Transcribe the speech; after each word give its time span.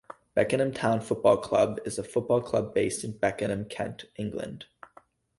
Beckenham 0.33 0.71
Town 0.73 0.99
Football 0.99 1.37
Club 1.41 1.79
is 1.85 1.99
a 1.99 2.03
football 2.03 2.41
club 2.41 2.73
based 2.73 3.03
in 3.03 3.19
Beckenham, 3.19 3.65
Kent, 3.65 4.05
England. 4.15 4.65